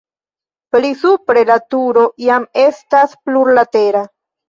Pli 0.75 0.89
supre 1.01 1.45
la 1.51 1.59
turo 1.75 2.07
jam 2.27 2.51
estas 2.67 3.17
plurlatera. 3.25 4.07